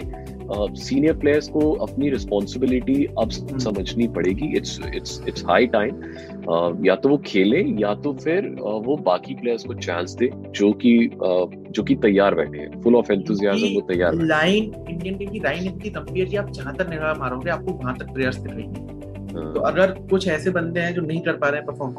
सीनियर 0.50 1.16
प्लेयर्स 1.18 1.48
को 1.48 1.70
अपनी 1.82 2.10
रिस्पॉन्सिबिलिटी 2.10 3.04
अब 3.04 3.32
हम्म। 3.32 3.58
समझनी 3.58 4.06
पड़ेगी। 4.08 4.46
It's 4.56 4.78
it's 4.94 5.20
it's 5.28 5.44
high 5.46 5.66
time 5.66 6.84
या 6.86 6.94
तो 6.96 7.08
वो 7.08 7.16
खेले 7.26 7.60
या 7.80 7.94
तो 7.94 8.12
फिर 8.14 8.40
uh, 8.40 8.84
वो 8.86 8.96
बाकी 9.06 9.34
प्लेयर्स 9.34 9.64
को 9.64 9.74
चांस 9.76 10.12
दे 10.12 10.30
जो 10.56 10.72
कि 10.82 10.92
uh, 11.08 11.72
जो 11.72 11.82
कि 11.82 11.94
तैयार 11.96 12.34
बैठे 12.34 12.58
हैं। 12.58 12.80
फुल 12.82 12.96
ऑफ़ 12.96 13.12
एंथुजियाज्म 13.12 13.74
वो 13.74 13.80
तैयार 13.88 14.14
लाइन 14.14 14.72
इंडियन 14.90 15.16
टीम 15.18 15.30
की 15.30 15.40
लाइन 15.40 15.66
इतनी 15.66 15.90
लंबी 15.96 16.20
है 16.20 16.26
कि 16.26 16.36
आप 16.36 16.50
जहाँ 16.50 16.74
तक 16.76 16.90
निगाह 16.90 17.14
मारोगे 17.14 17.50
आपको 17.50 17.72
वहाँ 17.74 17.96
तक 17.98 18.12
प्लेयर्स 18.14 18.36
दिखेंगे। 18.36 18.62
हैं। 18.62 19.52
तो 19.54 19.60
अगर 19.62 19.90
कुछ 20.10 20.28
ऐसे 20.28 20.50
बंदे 20.50 20.80
हैं 20.80 20.94
जो 20.94 21.02
नहीं 21.02 21.20
कर 21.20 21.36
पा 21.36 21.48
रहे 21.48 21.60
हैं 21.60 21.66
परफॉर्म 21.66 21.92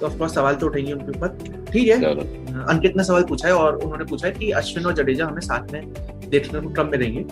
तो 0.00 0.06
ऑफकोर्स 0.06 0.34
सवाल 0.34 0.54
तो 0.54 0.66
उठेंगे 0.66 0.92
उनके 0.92 1.18
ऊपर। 1.18 1.64
ठीक 1.72 1.88
है 1.88 2.14
अंकित 2.64 2.96
ने 2.96 3.04
सवाल 3.04 3.24
पूछा 3.24 3.48
है 3.48 3.54
और 3.54 3.76
उन्होंने 3.76 4.04
पूछा 4.04 4.26
है 4.26 4.32
कि 4.34 4.50
अश्विन 4.60 4.86
और 4.86 4.94
जडेजा 4.94 5.26
हमें 5.26 5.40
साथ 5.40 5.72
में 5.72 5.92
देखने 6.30 6.60
को 6.60 6.70
कब 6.72 6.90
मिलेंगे? 6.90 7.24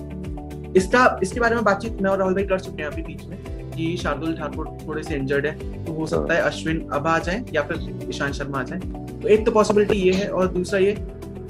इसका 0.76 1.18
इसके 1.22 1.40
बारे 1.40 1.54
में 1.54 1.64
बातचीत 1.64 2.00
मैं 2.02 2.10
और 2.10 2.18
राहुल 2.18 2.34
भाई 2.34 2.44
कर 2.44 2.60
चुके 2.60 2.82
हैं 2.82 2.90
अभी 2.90 3.02
बीच 3.02 3.24
में 3.24 3.38
कि 3.70 3.96
शार्दुल 3.96 4.34
ठाकुर 4.36 4.66
थोड़े 4.86 5.02
से 5.02 5.14
इंजर्ड 5.16 5.46
है 5.46 5.84
तो 5.84 5.92
हो 5.92 6.06
सकता 6.06 6.34
है 6.34 6.40
अश्विन 6.42 6.80
अब 6.92 7.06
आ 7.06 7.18
जाए 7.18 7.44
या 7.54 7.62
फिर 7.62 8.08
ईशांत 8.08 8.34
शर्मा 8.34 8.60
आ 8.60 8.62
जाए। 8.62 8.78
तो 9.22 9.28
एक 9.28 9.44
तो 9.46 9.52
पॉसिबिलिटी 9.52 9.96
ये 9.98 10.12
है 10.12 10.28
और 10.28 10.48
दूसरा 10.52 10.78
ये 10.78 10.92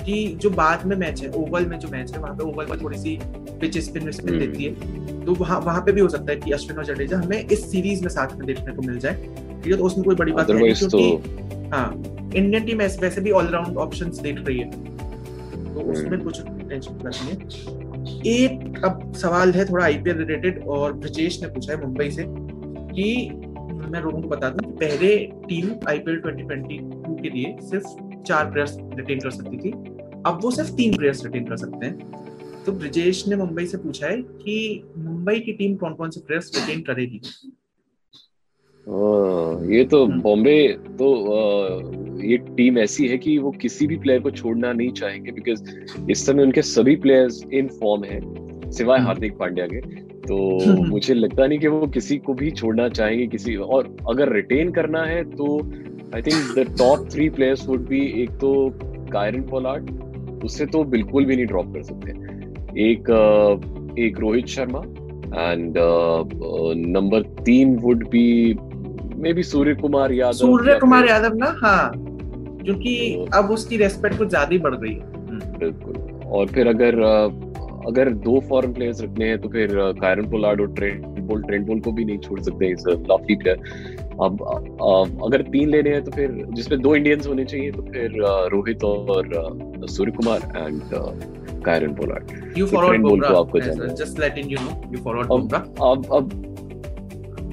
कि 0.05 0.27
जो 0.43 0.51
बाद 0.51 0.85
में 0.87 0.97
मैच 0.97 1.23
है 1.23 1.31
ओवल 1.33 1.67
में 1.67 1.79
जो 1.79 1.89
मैच 1.89 2.13
है 2.13 2.21
वहाँ 2.21 2.35
पे 2.37 2.45
ओवल 2.45 2.67
पर 2.67 2.81
थोड़ी 2.83 2.99
सी 2.99 3.19
पिच 3.61 3.79
स्पिन 3.79 4.11
स्पिन। 4.11 4.39
देती 4.39 4.65
है। 4.65 5.25
तो 5.25 5.35
वहाँ 5.35 5.61
वहाँ 5.61 5.81
पे 5.81 5.93
भी 5.93 6.01
हो 6.01 6.09
सकता 6.09 6.33
है 6.33 6.39
कि 6.39 6.53
अश्विन 6.53 6.79
और 6.79 6.85
जडेजा 6.85 7.19
हमें 7.19 7.39
इस 7.41 7.71
सीरीज़ 7.71 8.03
में 8.03 8.09
साथ 8.09 8.37
में 8.37 8.47
देखने 8.47 8.75
को 8.75 8.83
मिल 8.83 8.99
जाए। 8.99 9.15
ठीक 9.15 9.73
है 9.73 9.79
तो 9.79 9.85
उसमें 9.85 10.05
कोई 10.05 10.15
बड़ी 10.15 10.33
बात 10.33 10.51
नहीं 10.51 10.57
अदरवाइज़ 10.57 10.89
तो 10.89 10.99
क्योंकि 10.99 11.69
हाँ 11.75 11.93
इंडियन 12.35 12.65
टीम 12.65 12.79
वैसे 12.79 13.21
भी 13.21 13.31
ऑलराउंड 13.31 13.77
ऑप्शन 13.79 14.11
देख 14.23 14.45
रही 14.47 14.59
है। 14.59 14.71
तो 14.71 15.81
उसमें 15.83 16.11
हम्म। 16.11 16.23
कुछ 16.25 16.41
टेंशन 16.69 17.01
नहीं 17.05 17.31
है। 17.31 17.82
एक 18.09 18.83
अब 18.85 19.13
सवाल 19.15 19.53
है 19.53 19.65
थोड़ा 19.65 19.85
आईपीएल 19.85 20.17
रिलेटेड 20.17 20.67
और 20.67 20.93
ब्रजेश 20.93 21.43
ने 21.43 21.49
पूछा 21.49 21.73
है 21.73 21.81
मुंबई 21.81 22.11
से 22.11 22.25
कि 22.95 23.31
मैं 23.91 24.01
लोगों 24.01 24.23
को 24.23 24.29
बता 24.29 24.49
दूँ 24.49 24.73
पहले 24.73 25.17
टीम 25.19 25.71
आईपीएल 25.89 26.21
2022 26.21 27.23
के 27.23 27.31
लिए 27.31 27.57
सिर्फ़ 27.61 28.23
चार 28.23 28.51
प्लेयर्स 28.51 28.77
रिटेन 28.81 29.19
कर 29.19 29.31
सकती 29.31 29.57
थी। 29.57 29.71
अब 30.27 30.39
वो 30.43 30.51
सिर्फ़ 30.51 30.73
तीन 30.73 30.97
प्लेयर्स 30.97 31.25
रिटेन 31.25 31.45
कर 31.45 31.57
सकते 31.57 31.87
हैं। 31.87 32.13
तो 32.67 32.73
ब्रजेश 32.73 33.29
ने 33.29 33.37
मुंबई 33.37 33.67
से 33.67 33.79
पूछा 33.79 34.07
है 34.07 34.17
कि 34.23 34.85
मुंबई 34.99 35.41
की 35.41 35.53
टीम 35.53 35.77
कौन 35.77 35.95
कौन 35.95 36.11
से 36.11 36.21
प्लेयर्स 36.21 36.69
रिटेन 36.69 36.83
करेगी? 36.83 37.21
ये 39.77 39.85
तो 39.85 40.07
हम्म। 40.07 40.21
बॉम्बे 40.21 40.69
तो 40.73 41.15
ये 42.23 42.37
टीम 42.57 42.79
ऐसी 42.79 43.07
है 43.09 43.19
कि 43.19 43.37
वो 43.39 43.51
किसी 43.61 43.87
भी 43.87 43.97
प्लेयर 43.99 44.21
को 44.21 44.31
छोड़ना 44.33 44.73
नहीं 44.73 44.93
चाहेंगे 44.93 45.33
बिकॉज़ 45.33 46.11
इस 46.11 46.27
समय 46.27 46.43
उनके 46.43 46.63
सभी 46.65 46.97
प्लेयर्स 46.99 47.43
इन 47.53 47.69
फॉर्म 47.81 48.05
है 48.05 48.21
सिवाय 48.71 48.99
हम्म। 48.99 49.07
हार्दिक 49.07 49.37
पांड्या 49.39 49.67
के 49.67 49.81
तो। 50.23 50.37
मुझे 50.89 51.15
लगता 51.15 51.47
नहीं 51.47 51.59
कि 51.59 51.69
वो 51.69 51.87
किसी 51.89 52.19
को 52.19 52.35
भी 52.35 52.51
छोड़ना 52.53 52.89
चाहेंगे 52.91 53.27
किसी 53.29 53.57
और 53.57 53.97
अगर 54.11 54.33
रिटेन 54.33 54.71
करना 54.73 55.03
है 55.05 55.23
तो 55.31 55.59
I 56.15 56.23
think 56.23 56.59
the 56.59 56.67
top 56.79 57.09
three 57.13 57.29
players 57.31 57.67
would 57.69 57.87
be 57.89 58.01
एक 58.23 58.31
तो 58.41 58.53
कायरन 59.13 59.43
पोलार्ड 59.45 59.91
उससे 60.45 60.67
तो 60.67 60.85
बिल्कुल 60.87 61.25
भी 61.25 61.37
नहीं 61.37 61.47
ड्रॉप 61.47 61.73
कर 61.75 61.83
सकते 61.83 62.13
एक 62.83 63.11
एक 63.99 64.19
रोहित 64.21 64.47
शर्मा 64.49 64.81
एंड 65.33 65.75
नंबर 66.89 67.23
तीन 67.43 67.77
would 67.79 68.09
be 68.11 68.29
maybe 69.33 69.43
Surya 69.45 69.75
Kumar 69.75 70.13
Yadav 70.13 70.39
Surya 70.39 70.79
Kumar 70.81 71.09
Yadav 71.09 71.35
ना 71.37 71.55
हाँ 71.59 71.93
क्योंकि 72.65 73.27
अब 73.35 73.51
उसकी 73.51 73.77
रेस्पेक्ट 73.77 74.19
कुछ 74.19 74.29
ज़्यादा 74.29 74.49
ही 74.53 74.59
बढ़ 74.59 74.75
गई 74.77 74.93
है। 74.93 75.59
बिल्कुल। 75.59 75.95
और 76.33 76.47
फिर 76.47 76.69
अगर 76.69 77.01
अगर 77.89 78.11
दो 78.25 78.39
फॉरेन 78.49 78.73
प्लेयर्स 78.73 79.03
रखने 79.03 79.29
हैं 79.29 79.39
तो 79.41 79.49
फिर 79.49 79.71
कायरन 80.01 80.31
पोलार्ड 80.31 80.61
और 80.61 80.73
ट्रेंट 80.75 81.07
बोल 81.23 81.43
ट्रेंट 81.43 81.67
बोल 81.67 81.81
को 81.81 81.93
भी 81.93 82.05
नहीं 82.05 82.19
छोड़ 82.19 82.41
सकते 82.41 82.67
इस 82.73 82.85
लॉफ्टी 83.09 83.35
प्लेयर 83.37 83.57
अब 84.23 84.43
अगर 85.27 85.43
तीन 85.43 85.69
लेने 85.69 85.91
हैं 85.91 86.03
तो 86.05 86.11
फिर 86.11 86.45
जिसमें 86.53 86.81
दो 86.81 86.95
इंडियंस 86.97 87.27
होने 87.27 87.45
चाहिए 87.45 87.71
तो 87.73 87.83
फिर 87.83 88.15
रोहित 88.53 88.85
और 88.85 89.87
Surya 89.89 90.13
Kumar 90.13 90.41
and 90.57 90.81
Kieron 91.65 91.95
Pollard 91.95 92.59
you 92.59 92.67
forward 92.67 93.03
को 93.03 93.35
आपको 93.35 93.61
जाना 93.61 93.93
just 93.95 94.21
letting 94.21 94.53
you 94.53 94.59
know 94.61 94.81
you 94.93 95.03
forward 95.05 95.29
Bumrah 95.29 95.91
अब 95.91 96.07
अब 96.15 96.52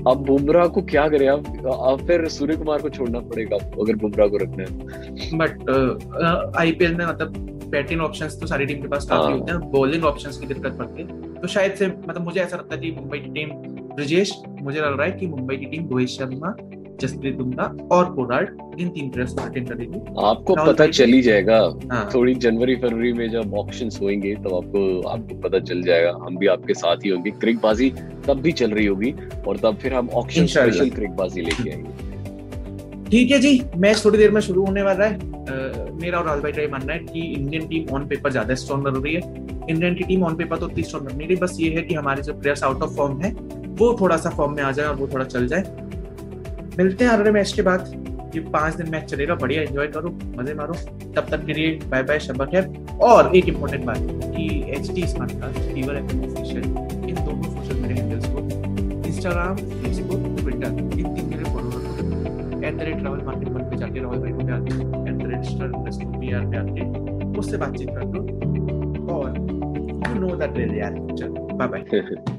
अब 0.07 0.23
बुमराह 0.25 0.67
को 0.67 0.81
क्या 0.81 1.07
करें? 1.09 1.27
अब 1.29 1.45
अब 1.67 2.05
फिर 2.07 2.27
सूर्य 2.29 2.55
कुमार 2.55 2.81
को 2.81 2.89
छोड़ना 2.89 3.19
पड़ेगा 3.21 3.55
अगर 3.55 3.95
बुमराह 3.95 4.27
को 4.27 4.37
रखना 4.37 4.63
है। 4.63 5.37
बट 5.37 6.55
आईपीएल 6.57 6.95
में 6.95 7.05
मतलब 7.05 7.37
बैटिंग 7.69 8.01
ऑप्शंस 8.01 8.39
तो 8.41 8.47
सारी 8.47 8.65
टीम 8.65 8.81
के 8.81 8.87
पास 8.87 9.07
काफ़ी 9.09 9.23
हाँ। 9.23 9.37
होते 9.39 9.51
हैं। 9.51 9.71
बॉलिंग 9.71 10.05
ऑप्शंस 10.05 10.37
की 10.37 10.47
दिक्कत 10.47 10.77
पड़ती 10.77 11.01
है। 11.01 11.33
तो 11.33 11.47
शायद 11.47 11.73
से 11.73 11.87
मतलब 11.87 12.21
मुझे 12.21 12.39
ऐसा 12.41 12.57
लगता 12.57 12.75
है 12.75 12.81
कि 12.81 12.91
मुंबई 12.91 13.19
की 13.19 13.31
टीम 13.31 13.49
ब्रजेश 13.95 14.31
मुझे 14.61 14.79
लग 14.79 14.97
रहा 14.97 15.05
है 15.05 15.11
कि 15.11 15.27
मुंबई 15.27 15.57
की 15.57 15.65
टीम 15.65 15.87
रोहित 15.89 16.09
शर्मा 16.09 16.55
जसप्रीत 17.01 17.35
बुमराह 17.35 17.95
और 17.95 18.05
पोलार्ड 18.15 18.79
इन 18.81 18.89
तीन 18.89 19.09
प्लेयर्स 19.09 19.33
को 19.33 19.45
रिटेन 19.45 19.65
करेगी। 19.65 19.99
आपको 20.25 20.55
पता 20.65 20.87
चल 20.87 21.13
ही 21.13 21.21
जाएगा। 21.21 21.57
हाँ। 21.91 22.09
थोड़ी 22.13 22.35
जनवरी 22.35 22.75
फरवरी 22.75 23.13
में 23.13 23.29
जब 23.31 23.53
ऑप्शंस 23.53 23.99
होंगे 24.01 24.33
तब 24.35 24.53
आपको 24.55 25.01
आपको 25.09 25.35
पता 25.41 25.59
चल 25.61 25.81
जाएगा। 25.83 26.11
हम 26.25 26.37
भी 26.37 26.47
आपके 26.47 26.73
साथ 26.73 27.05
ही 27.05 27.09
होंगे। 27.09 27.31
क्रिकबाजी 27.39 27.89
तब 28.27 28.41
भी 28.41 28.51
चल 28.53 28.71
रही 28.71 28.85
होगी 28.85 29.13
और 29.47 29.57
तब 29.57 29.77
फिर 29.81 29.93
हम 29.93 30.09
ऑप्शन 30.13 30.45
स्पेशल 30.47 30.89
क्रिकबाजी 30.89 31.41
लेके 31.41 31.69
आएँगे। 31.69 32.07
ठीक 33.09 33.31
है 33.31 33.39
जी 33.39 33.61
मैच 33.77 34.03
थोड़ी 34.05 34.17
देर 34.17 34.31
में 34.31 34.41
शुरू 34.41 34.65
होने 34.65 34.81
वाला 34.81 35.05
है। 35.05 35.13
अ, 35.13 35.97
मेरा 36.01 36.19
और 36.19 36.25
राहुल 36.25 36.41
भाई 36.41 36.51
का 36.51 36.61
ये 36.61 36.67
मानना 36.67 36.93
है 36.93 36.99
कि 36.99 37.21
इंडियन 37.21 37.67
टीम 37.67 37.93
ऑन 37.95 38.07
पेपर 38.07 38.31
ज़्यादा 38.31 38.55
स्ट्रॉन्ग 38.55 38.87
लग 38.87 39.03
रही 39.05 39.13
है। 39.13 39.21
इंडियन 39.69 39.95
की 39.95 40.03
टीम 40.03 40.23
ऑन 40.23 40.35
पेपर 40.35 40.57
तो 40.57 40.65
उतनी 40.65 40.83
स्ट्रॉन्ग 40.83 41.09
लग 41.09 41.17
नहीं 41.17 41.27
रही। 41.27 41.37
बस 41.37 41.57
ये 41.59 41.69
है 41.69 41.81
कि 41.81 41.95
हमारे 41.95 42.21
जो 42.21 42.33
प्लेयर्स 42.33 42.63
आउट 42.63 42.81
ऑफ़ 42.81 42.95
फॉर्म 42.95 43.21
है 43.21 43.31
वो 43.79 43.95
थोड़ा 44.01 44.17
सा 44.17 44.29
फॉर्म 44.29 44.53
में 44.55 44.63
आ 44.63 44.71
जाए 44.71 44.85
और 44.87 44.95
वो 44.95 45.07
थोड़ा 45.07 45.25
चल 45.25 45.47
जाए। 45.47 45.63
मिलते 46.77 47.05
हैं 47.05 47.11
अगले 47.11 47.31
मैच 47.31 47.51
के 47.53 47.61
बाद। 47.61 48.31
ये 48.35 48.41
पाँच 48.53 48.75
दिन 48.75 48.89
मैच 48.91 49.03
चलेगा, 49.11 49.35
बढ़िया 49.35 49.61
एंजॉय 49.61 49.87
करो, 49.87 50.09
मज़े 50.37 50.53
मारो। 50.53 50.73
तब 51.15 51.27
तक 51.31 51.45
के 51.45 51.53
लिए 51.53 51.79
बाय 51.89 52.03
बाय 52.03 52.19
शब्बा 52.19 52.45
खैर। 52.45 52.69
और 53.01 53.35
एक 53.35 53.47
इम्पोर्टेंट 53.49 53.85
बात 53.85 53.97
कि 54.35 54.47
H 54.75 54.91
T 54.95 55.07
smart 55.07 55.31
cast 55.41 55.59
fever 55.73 55.95
F 55.95 56.15
official 56.15 56.63
इन 57.09 57.15
दोनों 57.15 57.43
सोशल 57.43 57.81
मीडिया 57.81 58.03
हैंडल्स 58.03 58.29
को 58.29 58.39
इंस्टाग्राम 59.07 59.55
फेसबुक 59.55 60.37
ट्विटर 60.39 60.99
इन 60.99 61.15
तीन 61.15 61.25
मेरे 61.29 61.43
फॉलो 61.43 61.69
रखो 61.69 62.65
at 62.67 62.77
the 62.77 62.81
rate 62.81 62.99
travel 62.99 63.21
market 63.25 63.49
पर 63.49 63.69
पे 63.69 63.77
जाके 63.77 63.99
रॉयल 63.99 64.19
भाई 64.19 64.31
को 64.31 64.45
पे 64.45 64.51
आके 64.53 65.09
at 65.09 65.15
the 65.17 65.31
rate 65.31 65.43
star 65.45 66.17
B 66.17 66.33
R 66.33 66.45
पे 66.45 66.57
आके 66.57 67.37
उससे 67.39 67.57
बातचीत 67.57 67.89
कर 67.89 68.03
लो 68.03 68.19
और 69.15 69.37
यू 69.37 70.19
नो 70.19 70.35
दैट 70.35 70.57
रियल 70.57 70.75
यार 70.75 70.93
चल 71.15 71.29
bye 71.29 71.67
bye 71.67 72.38